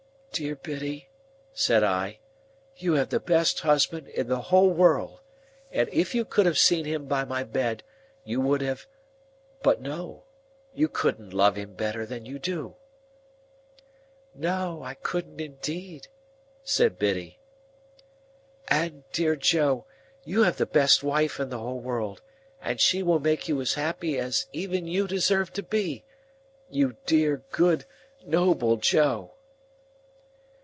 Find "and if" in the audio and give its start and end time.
5.73-6.15